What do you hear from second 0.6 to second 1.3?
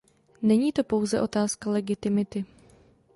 to pouze